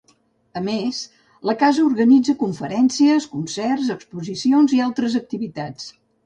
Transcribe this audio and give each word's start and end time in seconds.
A 0.59 0.61
més, 0.67 1.01
la 1.49 1.53
Casa 1.63 1.83
organitza 1.89 2.35
conferències, 2.39 3.27
concerts, 3.35 3.93
exposicions 3.97 4.75
i 4.79 4.83
altres 4.89 5.21
activitats. 5.23 5.89